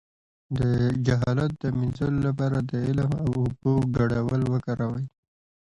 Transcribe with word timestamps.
د 0.57 0.59
جهالت 1.05 1.51
د 1.63 1.63
مینځلو 1.77 2.19
لپاره 2.27 2.57
د 2.69 2.71
علم 2.87 3.11
او 3.23 3.29
اوبو 3.41 3.73
ګډول 3.95 4.41
وکاروئ 4.53 5.05